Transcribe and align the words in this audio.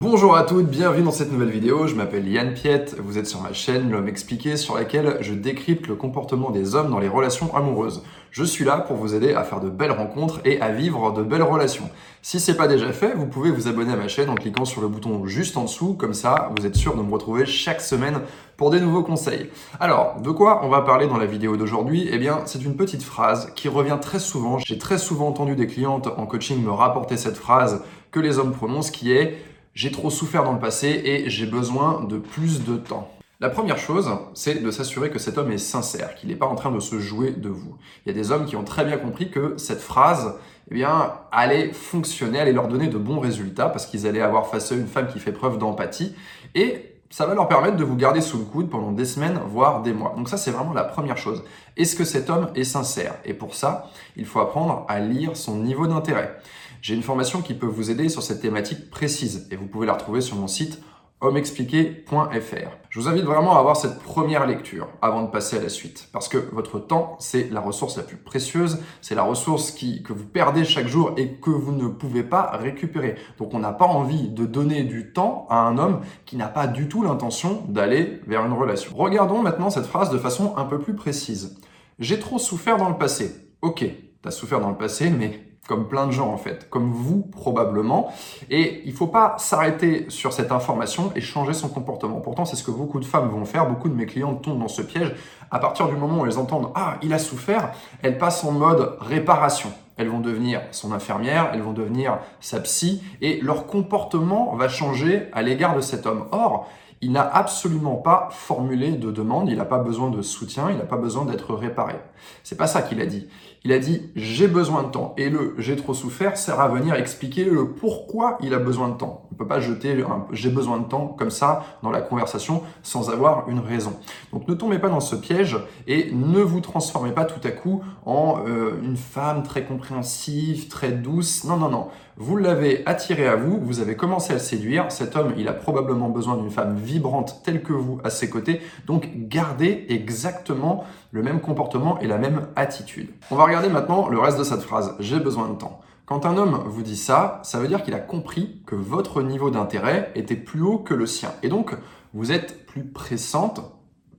Bonjour 0.00 0.36
à 0.36 0.44
toutes, 0.44 0.68
bienvenue 0.68 1.02
dans 1.02 1.10
cette 1.10 1.32
nouvelle 1.32 1.50
vidéo, 1.50 1.88
je 1.88 1.96
m'appelle 1.96 2.28
Yann 2.28 2.54
Piette, 2.54 2.96
vous 3.00 3.18
êtes 3.18 3.26
sur 3.26 3.40
ma 3.40 3.52
chaîne 3.52 3.90
L'Homme 3.90 4.06
Expliqué 4.06 4.56
sur 4.56 4.76
laquelle 4.76 5.16
je 5.22 5.34
décrypte 5.34 5.88
le 5.88 5.96
comportement 5.96 6.50
des 6.50 6.76
hommes 6.76 6.88
dans 6.88 7.00
les 7.00 7.08
relations 7.08 7.52
amoureuses. 7.56 8.04
Je 8.30 8.44
suis 8.44 8.64
là 8.64 8.78
pour 8.78 8.94
vous 8.94 9.16
aider 9.16 9.34
à 9.34 9.42
faire 9.42 9.58
de 9.58 9.68
belles 9.68 9.90
rencontres 9.90 10.38
et 10.44 10.60
à 10.60 10.70
vivre 10.70 11.12
de 11.12 11.24
belles 11.24 11.42
relations. 11.42 11.90
Si 12.22 12.38
c'est 12.38 12.56
pas 12.56 12.68
déjà 12.68 12.92
fait, 12.92 13.12
vous 13.16 13.26
pouvez 13.26 13.50
vous 13.50 13.66
abonner 13.66 13.92
à 13.92 13.96
ma 13.96 14.06
chaîne 14.06 14.30
en 14.30 14.36
cliquant 14.36 14.64
sur 14.64 14.80
le 14.80 14.86
bouton 14.86 15.26
juste 15.26 15.56
en 15.56 15.64
dessous, 15.64 15.94
comme 15.94 16.14
ça 16.14 16.52
vous 16.56 16.64
êtes 16.64 16.76
sûr 16.76 16.96
de 16.96 17.02
me 17.02 17.12
retrouver 17.12 17.44
chaque 17.44 17.80
semaine 17.80 18.20
pour 18.56 18.70
des 18.70 18.78
nouveaux 18.78 19.02
conseils. 19.02 19.50
Alors, 19.80 20.20
de 20.22 20.30
quoi 20.30 20.60
on 20.64 20.68
va 20.68 20.82
parler 20.82 21.08
dans 21.08 21.18
la 21.18 21.26
vidéo 21.26 21.56
d'aujourd'hui? 21.56 22.08
Eh 22.12 22.18
bien, 22.18 22.42
c'est 22.46 22.62
une 22.64 22.76
petite 22.76 23.02
phrase 23.02 23.52
qui 23.56 23.68
revient 23.68 23.98
très 24.00 24.20
souvent. 24.20 24.58
J'ai 24.58 24.78
très 24.78 24.96
souvent 24.96 25.26
entendu 25.26 25.56
des 25.56 25.66
clientes 25.66 26.06
en 26.06 26.26
coaching 26.26 26.62
me 26.62 26.70
rapporter 26.70 27.16
cette 27.16 27.36
phrase 27.36 27.82
que 28.12 28.20
les 28.20 28.38
hommes 28.38 28.52
prononcent 28.52 28.92
qui 28.92 29.10
est 29.10 29.38
j'ai 29.78 29.92
trop 29.92 30.10
souffert 30.10 30.42
dans 30.42 30.54
le 30.54 30.58
passé 30.58 30.88
et 31.04 31.30
j'ai 31.30 31.46
besoin 31.46 32.02
de 32.02 32.18
plus 32.18 32.64
de 32.64 32.76
temps. 32.76 33.12
La 33.38 33.48
première 33.48 33.78
chose, 33.78 34.10
c'est 34.34 34.60
de 34.60 34.70
s'assurer 34.72 35.08
que 35.08 35.20
cet 35.20 35.38
homme 35.38 35.52
est 35.52 35.58
sincère, 35.58 36.16
qu'il 36.16 36.30
n'est 36.30 36.34
pas 36.34 36.46
en 36.46 36.56
train 36.56 36.72
de 36.72 36.80
se 36.80 36.98
jouer 36.98 37.30
de 37.30 37.48
vous. 37.48 37.76
Il 38.04 38.08
y 38.08 38.10
a 38.10 38.12
des 38.20 38.32
hommes 38.32 38.44
qui 38.44 38.56
ont 38.56 38.64
très 38.64 38.84
bien 38.84 38.96
compris 38.96 39.30
que 39.30 39.56
cette 39.56 39.80
phrase, 39.80 40.34
eh 40.72 40.74
bien, 40.74 41.12
allait 41.30 41.72
fonctionner, 41.72 42.40
allait 42.40 42.52
leur 42.52 42.66
donner 42.66 42.88
de 42.88 42.98
bons 42.98 43.20
résultats 43.20 43.68
parce 43.68 43.86
qu'ils 43.86 44.08
allaient 44.08 44.20
avoir 44.20 44.48
face 44.48 44.72
à 44.72 44.74
eux 44.74 44.80
une 44.80 44.88
femme 44.88 45.06
qui 45.06 45.20
fait 45.20 45.30
preuve 45.30 45.58
d'empathie 45.58 46.12
et 46.56 46.96
ça 47.08 47.26
va 47.26 47.34
leur 47.34 47.46
permettre 47.46 47.76
de 47.76 47.84
vous 47.84 47.94
garder 47.94 48.20
sous 48.20 48.38
le 48.38 48.44
coude 48.44 48.68
pendant 48.68 48.90
des 48.90 49.04
semaines, 49.04 49.38
voire 49.46 49.82
des 49.82 49.92
mois. 49.92 50.12
Donc 50.16 50.28
ça, 50.28 50.38
c'est 50.38 50.50
vraiment 50.50 50.72
la 50.72 50.82
première 50.82 51.16
chose. 51.16 51.44
Est-ce 51.76 51.94
que 51.94 52.04
cet 52.04 52.30
homme 52.30 52.48
est 52.56 52.64
sincère? 52.64 53.14
Et 53.24 53.32
pour 53.32 53.54
ça, 53.54 53.88
il 54.16 54.26
faut 54.26 54.40
apprendre 54.40 54.84
à 54.88 54.98
lire 54.98 55.36
son 55.36 55.54
niveau 55.58 55.86
d'intérêt. 55.86 56.36
J'ai 56.80 56.94
une 56.94 57.02
formation 57.02 57.42
qui 57.42 57.54
peut 57.54 57.66
vous 57.66 57.90
aider 57.90 58.08
sur 58.08 58.22
cette 58.22 58.40
thématique 58.40 58.90
précise 58.90 59.48
et 59.50 59.56
vous 59.56 59.66
pouvez 59.66 59.86
la 59.86 59.94
retrouver 59.94 60.20
sur 60.20 60.36
mon 60.36 60.46
site 60.46 60.80
hommeexpliqué.fr. 61.20 62.70
Je 62.90 63.00
vous 63.00 63.08
invite 63.08 63.24
vraiment 63.24 63.56
à 63.56 63.58
avoir 63.58 63.76
cette 63.76 63.98
première 63.98 64.46
lecture 64.46 64.88
avant 65.02 65.22
de 65.22 65.30
passer 65.30 65.56
à 65.56 65.60
la 65.60 65.68
suite 65.68 66.08
parce 66.12 66.28
que 66.28 66.38
votre 66.52 66.78
temps, 66.78 67.16
c'est 67.18 67.50
la 67.50 67.60
ressource 67.60 67.96
la 67.96 68.04
plus 68.04 68.16
précieuse, 68.16 68.78
c'est 69.00 69.16
la 69.16 69.24
ressource 69.24 69.72
que 69.72 70.12
vous 70.12 70.26
perdez 70.26 70.64
chaque 70.64 70.86
jour 70.86 71.14
et 71.16 71.32
que 71.32 71.50
vous 71.50 71.72
ne 71.72 71.88
pouvez 71.88 72.22
pas 72.22 72.56
récupérer. 72.56 73.16
Donc 73.38 73.52
on 73.52 73.58
n'a 73.58 73.72
pas 73.72 73.86
envie 73.86 74.28
de 74.28 74.46
donner 74.46 74.84
du 74.84 75.12
temps 75.12 75.48
à 75.50 75.56
un 75.56 75.76
homme 75.78 76.02
qui 76.24 76.36
n'a 76.36 76.48
pas 76.48 76.68
du 76.68 76.88
tout 76.88 77.02
l'intention 77.02 77.64
d'aller 77.68 78.20
vers 78.28 78.46
une 78.46 78.52
relation. 78.52 78.92
Regardons 78.96 79.42
maintenant 79.42 79.70
cette 79.70 79.86
phrase 79.86 80.10
de 80.10 80.18
façon 80.18 80.56
un 80.56 80.64
peu 80.64 80.78
plus 80.78 80.94
précise. 80.94 81.58
J'ai 81.98 82.20
trop 82.20 82.38
souffert 82.38 82.76
dans 82.76 82.88
le 82.88 82.96
passé. 82.96 83.34
Ok, 83.60 83.84
t'as 84.22 84.30
souffert 84.30 84.60
dans 84.60 84.70
le 84.70 84.76
passé, 84.76 85.10
mais 85.10 85.47
comme 85.68 85.86
plein 85.86 86.06
de 86.06 86.12
gens 86.12 86.32
en 86.32 86.38
fait, 86.38 86.68
comme 86.70 86.90
vous 86.90 87.20
probablement. 87.20 88.10
Et 88.50 88.80
il 88.86 88.92
ne 88.92 88.96
faut 88.96 89.06
pas 89.06 89.36
s'arrêter 89.38 90.06
sur 90.08 90.32
cette 90.32 90.50
information 90.50 91.12
et 91.14 91.20
changer 91.20 91.52
son 91.52 91.68
comportement. 91.68 92.20
Pourtant, 92.20 92.46
c'est 92.46 92.56
ce 92.56 92.64
que 92.64 92.70
beaucoup 92.70 92.98
de 92.98 93.04
femmes 93.04 93.28
vont 93.28 93.44
faire. 93.44 93.68
Beaucoup 93.68 93.90
de 93.90 93.94
mes 93.94 94.06
clientes 94.06 94.42
tombent 94.42 94.60
dans 94.60 94.68
ce 94.68 94.82
piège. 94.82 95.14
À 95.50 95.58
partir 95.58 95.86
du 95.88 95.94
moment 95.94 96.22
où 96.22 96.26
elles 96.26 96.38
entendent 96.38 96.72
Ah, 96.74 96.96
il 97.02 97.12
a 97.12 97.18
souffert, 97.18 97.72
elles 98.02 98.18
passent 98.18 98.42
en 98.44 98.52
mode 98.52 98.96
réparation. 99.00 99.70
Elles 99.98 100.08
vont 100.08 100.20
devenir 100.20 100.62
son 100.70 100.92
infirmière, 100.92 101.50
elles 101.52 101.62
vont 101.62 101.72
devenir 101.72 102.18
sa 102.40 102.60
psy, 102.60 103.02
et 103.20 103.40
leur 103.42 103.66
comportement 103.66 104.54
va 104.54 104.68
changer 104.68 105.28
à 105.32 105.42
l'égard 105.42 105.74
de 105.76 105.80
cet 105.80 106.06
homme. 106.06 106.28
Or, 106.30 106.68
il 107.00 107.12
n'a 107.12 107.22
absolument 107.22 107.96
pas 107.96 108.28
formulé 108.32 108.92
de 108.92 109.12
demande, 109.12 109.48
il 109.48 109.56
n'a 109.56 109.64
pas 109.64 109.78
besoin 109.78 110.10
de 110.10 110.22
soutien, 110.22 110.70
il 110.70 110.76
n'a 110.76 110.84
pas 110.84 110.96
besoin 110.96 111.24
d'être 111.24 111.54
réparé. 111.54 111.94
C'est 112.42 112.56
pas 112.56 112.66
ça 112.66 112.82
qu'il 112.82 113.00
a 113.00 113.06
dit. 113.06 113.28
Il 113.64 113.72
a 113.72 113.78
dit 113.78 114.02
j'ai 114.14 114.48
besoin 114.48 114.84
de 114.84 114.88
temps 114.88 115.14
et 115.16 115.30
le 115.30 115.54
j'ai 115.58 115.76
trop 115.76 115.94
souffert 115.94 116.36
sert 116.36 116.60
à 116.60 116.68
venir 116.68 116.94
expliquer 116.94 117.44
le 117.44 117.68
pourquoi 117.68 118.38
il 118.40 118.54
a 118.54 118.58
besoin 118.58 118.88
de 118.88 118.94
temps. 118.94 119.26
On 119.30 119.34
ne 119.34 119.38
peut 119.38 119.46
pas 119.46 119.60
jeter 119.60 119.92
un 120.02 120.26
j'ai 120.32 120.50
besoin 120.50 120.78
de 120.78 120.84
temps 120.84 121.08
comme 121.18 121.30
ça 121.30 121.64
dans 121.82 121.90
la 121.90 122.00
conversation 122.00 122.62
sans 122.82 123.10
avoir 123.10 123.48
une 123.48 123.60
raison. 123.60 123.94
Donc 124.32 124.46
ne 124.48 124.54
tombez 124.54 124.78
pas 124.78 124.88
dans 124.88 125.00
ce 125.00 125.16
piège 125.16 125.58
et 125.86 126.10
ne 126.12 126.40
vous 126.40 126.60
transformez 126.60 127.12
pas 127.12 127.24
tout 127.24 127.46
à 127.46 127.50
coup 127.50 127.82
en 128.06 128.44
euh, 128.46 128.80
une 128.82 128.96
femme 128.96 129.42
très 129.42 129.64
compréhensive, 129.64 130.68
très 130.68 130.92
douce. 130.92 131.44
Non 131.44 131.56
non 131.56 131.68
non, 131.68 131.88
vous 132.20 132.36
l'avez 132.36 132.82
attiré 132.84 133.28
à 133.28 133.36
vous, 133.36 133.60
vous 133.60 133.78
avez 133.78 133.94
commencé 133.94 134.32
à 134.32 134.34
le 134.34 134.40
séduire. 134.40 134.90
Cet 134.90 135.14
homme, 135.14 135.34
il 135.38 135.46
a 135.46 135.52
probablement 135.52 136.08
besoin 136.08 136.36
d'une 136.36 136.50
femme 136.50 136.76
vibrante 136.76 137.42
telle 137.44 137.62
que 137.62 137.72
vous 137.72 138.00
à 138.02 138.10
ses 138.10 138.28
côtés. 138.28 138.60
Donc 138.86 139.08
gardez 139.14 139.86
exactement 139.88 140.84
le 141.12 141.22
même 141.22 141.40
comportement 141.40 141.98
et 142.00 142.08
la 142.08 142.18
même 142.18 142.48
attitude. 142.56 143.10
Regarder 143.48 143.68
maintenant 143.68 144.08
le 144.08 144.18
reste 144.18 144.38
de 144.38 144.44
cette 144.44 144.62
phrase. 144.62 144.94
J'ai 145.00 145.18
besoin 145.18 145.48
de 145.48 145.54
temps. 145.54 145.80
Quand 146.06 146.24
un 146.24 146.36
homme 146.36 146.62
vous 146.66 146.82
dit 146.82 146.96
ça, 146.96 147.40
ça 147.42 147.58
veut 147.58 147.68
dire 147.68 147.82
qu'il 147.82 147.94
a 147.94 147.98
compris 147.98 148.62
que 148.66 148.74
votre 148.74 149.22
niveau 149.22 149.50
d'intérêt 149.50 150.12
était 150.14 150.36
plus 150.36 150.62
haut 150.62 150.78
que 150.78 150.94
le 150.94 151.06
sien. 151.06 151.32
Et 151.42 151.48
donc, 151.48 151.74
vous 152.14 152.32
êtes 152.32 152.66
plus 152.66 152.84
pressante 152.84 153.60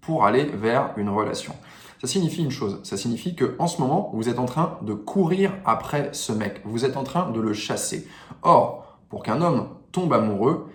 pour 0.00 0.24
aller 0.24 0.44
vers 0.44 0.92
une 0.96 1.08
relation. 1.08 1.54
Ça 2.00 2.06
signifie 2.06 2.42
une 2.42 2.50
chose, 2.50 2.80
ça 2.82 2.96
signifie 2.96 3.34
que 3.34 3.56
en 3.58 3.66
ce 3.66 3.80
moment, 3.80 4.10
vous 4.14 4.28
êtes 4.28 4.38
en 4.38 4.44
train 4.44 4.78
de 4.82 4.94
courir 4.94 5.52
après 5.64 6.10
ce 6.12 6.32
mec, 6.32 6.60
vous 6.64 6.84
êtes 6.84 6.96
en 6.96 7.04
train 7.04 7.30
de 7.30 7.40
le 7.40 7.52
chasser. 7.52 8.06
Or, 8.42 8.98
pour 9.08 9.22
qu'un 9.22 9.40
homme 9.40 9.68
tombe 9.92 10.12
amoureux, 10.12 10.68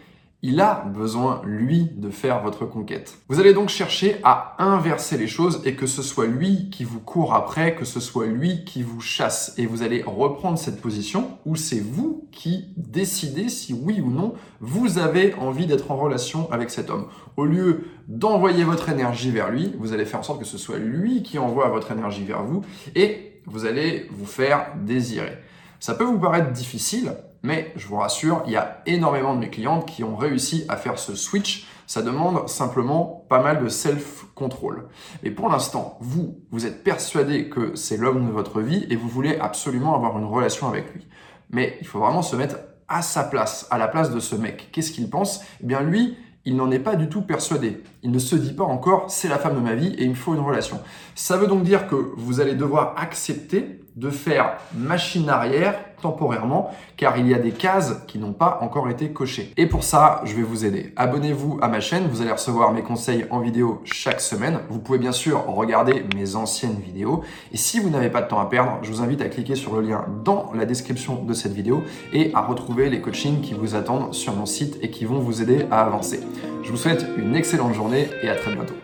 il 0.44 0.60
a 0.60 0.86
besoin, 0.86 1.42
lui, 1.46 1.92
de 1.96 2.10
faire 2.10 2.42
votre 2.42 2.66
conquête. 2.66 3.18
Vous 3.30 3.40
allez 3.40 3.54
donc 3.54 3.70
chercher 3.70 4.18
à 4.24 4.56
inverser 4.58 5.18
les 5.18 5.28
choses 5.28 5.62
et 5.66 5.76
que 5.76 5.86
ce 5.86 6.02
soit 6.02 6.26
lui 6.26 6.70
qui 6.72 6.84
vous 6.84 7.00
court 7.00 7.36
après, 7.36 7.76
que 7.76 7.86
ce 7.86 8.00
soit 8.00 8.26
lui 8.26 8.64
qui 8.64 8.82
vous 8.82 9.02
chasse. 9.02 9.54
Et 9.58 9.68
vous 9.68 9.84
allez 9.84 10.02
reprendre 10.02 10.58
cette 10.58 10.82
position 10.82 11.38
où 11.46 11.56
c'est 11.56 11.80
vous 11.80 12.28
qui 12.32 12.70
décidez 12.76 13.50
si 13.50 13.74
oui 13.74 14.02
ou 14.02 14.10
non 14.10 14.34
vous 14.60 14.98
avez 14.98 15.36
envie 15.36 15.68
d'être 15.68 15.92
en 15.92 15.98
relation 15.98 16.52
avec 16.52 16.72
cet 16.72 16.90
homme. 16.90 17.08
Au 17.38 17.46
lieu 17.46 17.86
d'envoyer 18.08 18.64
votre 18.64 18.90
énergie 18.90 19.32
vers 19.32 19.52
lui, 19.52 19.76
vous 19.78 19.94
allez 19.94 20.06
faire 20.06 20.22
en 20.22 20.24
sorte 20.24 20.40
que 20.40 20.46
ce 20.46 20.58
soit 20.58 20.78
lui 20.78 21.22
qui 21.22 21.38
envoie 21.38 21.70
votre 21.70 21.92
énergie 21.92 22.24
vers 22.24 22.44
vous 22.44 22.64
et 22.96 23.42
vous 23.46 23.66
allez 23.66 24.08
vous 24.12 24.26
faire 24.26 24.74
désirer. 24.76 25.38
Ça 25.82 25.96
peut 25.96 26.04
vous 26.04 26.20
paraître 26.20 26.52
difficile, 26.52 27.14
mais 27.42 27.74
je 27.76 27.88
vous 27.88 27.96
rassure, 27.96 28.44
il 28.46 28.52
y 28.52 28.56
a 28.56 28.84
énormément 28.86 29.34
de 29.34 29.40
mes 29.40 29.50
clientes 29.50 29.88
qui 29.88 30.04
ont 30.04 30.16
réussi 30.16 30.64
à 30.70 30.78
faire 30.78 31.00
ce 31.00 31.16
switch. 31.16 31.66
Ça 31.88 32.04
demande 32.04 32.48
simplement 32.48 33.26
pas 33.30 33.42
mal 33.42 33.64
de 33.64 33.68
self-control. 33.68 34.88
Et 35.24 35.32
pour 35.32 35.50
l'instant, 35.50 35.98
vous, 36.00 36.38
vous 36.52 36.68
êtes 36.68 36.84
persuadé 36.84 37.50
que 37.50 37.76
c'est 37.76 37.98
l'homme 37.98 38.28
de 38.28 38.32
votre 38.32 38.62
vie 38.62 38.86
et 38.92 38.96
vous 38.96 39.08
voulez 39.08 39.40
absolument 39.40 39.96
avoir 39.96 40.20
une 40.20 40.26
relation 40.26 40.68
avec 40.68 40.94
lui. 40.94 41.08
Mais 41.50 41.80
il 41.82 41.88
faut 41.88 41.98
vraiment 41.98 42.22
se 42.22 42.36
mettre 42.36 42.58
à 42.88 43.02
sa 43.02 43.24
place, 43.24 43.66
à 43.72 43.80
la 43.80 43.88
place 43.88 44.12
de 44.12 44.20
ce 44.20 44.36
mec. 44.36 44.70
Qu'est-ce 44.72 44.92
qu'il 44.92 45.10
pense? 45.10 45.42
Eh 45.64 45.66
bien 45.66 45.82
lui, 45.82 46.16
il 46.46 46.56
n'en 46.56 46.70
est 46.70 46.80
pas 46.80 46.96
du 46.96 47.10
tout 47.10 47.24
persuadé. 47.24 47.82
Il 48.04 48.12
ne 48.12 48.20
se 48.20 48.36
dit 48.36 48.54
pas 48.54 48.64
encore 48.64 49.10
c'est 49.10 49.28
la 49.28 49.40
femme 49.40 49.56
de 49.56 49.62
ma 49.62 49.74
vie 49.74 49.96
et 49.98 50.04
il 50.04 50.12
me 50.12 50.16
faut 50.16 50.36
une 50.36 50.42
relation. 50.42 50.80
Ça 51.16 51.38
veut 51.38 51.48
donc 51.48 51.64
dire 51.64 51.88
que 51.88 51.96
vous 51.96 52.40
allez 52.40 52.54
devoir 52.54 52.94
accepter 52.98 53.80
de 53.96 54.10
faire 54.10 54.58
machine 54.74 55.30
arrière 55.30 55.76
temporairement 56.02 56.72
car 56.98 57.18
il 57.18 57.28
y 57.28 57.34
a 57.34 57.40
des 57.40 57.52
cases 57.52 58.02
qui 58.08 58.20
n'ont 58.20 58.34
pas 58.34 58.60
encore 58.62 58.90
été 58.90 59.12
cochées. 59.12 59.54
Et 59.58 59.68
pour 59.68 59.84
ça, 59.84 60.22
je 60.26 60.36
vais 60.36 60.42
vous 60.42 60.66
aider. 60.66 60.94
Abonnez-vous 60.96 61.60
à 61.62 61.68
ma 61.68 61.80
chaîne, 61.80 62.08
vous 62.08 62.22
allez 62.22 62.32
recevoir 62.32 62.72
mes 62.74 62.82
conseils 62.82 63.26
en 63.30 63.40
vidéo 63.40 63.82
chaque 63.86 64.22
semaine. 64.22 64.60
Vous 64.70 64.80
pouvez 64.80 64.98
bien 64.98 65.12
sûr 65.12 65.46
regarder 65.46 66.04
mes 66.16 66.36
anciennes 66.36 66.80
vidéos. 66.80 67.24
Et 67.52 67.58
si 67.58 67.80
vous 67.80 67.90
n'avez 67.90 68.10
pas 68.10 68.22
de 68.22 68.28
temps 68.28 68.40
à 68.40 68.46
perdre, 68.46 68.80
je 68.82 68.92
vous 68.92 69.02
invite 69.02 69.22
à 69.22 69.30
cliquer 69.30 69.56
sur 69.56 69.76
le 69.76 69.88
lien 69.88 70.06
dans 70.24 70.52
la 70.54 70.66
description 70.66 71.24
de 71.24 71.34
cette 71.34 71.54
vidéo 71.54 71.84
et 72.14 72.32
à 72.34 72.42
retrouver 72.42 72.90
les 72.90 73.02
coachings 73.02 73.42
qui 73.42 73.54
vous 73.54 73.76
attendent 73.76 74.14
sur 74.14 74.36
mon 74.36 74.46
site 74.46 74.78
et 74.82 74.90
qui 74.90 75.06
vont 75.06 75.20
vous 75.20 75.42
aider 75.42 75.66
à 75.72 75.82
avancer. 75.82 76.20
Je 76.64 76.72
vous 76.72 76.78
souhaite 76.78 77.06
une 77.18 77.36
excellente 77.36 77.74
journée 77.74 78.08
et 78.24 78.30
à 78.30 78.36
très 78.36 78.54
bientôt. 78.54 78.76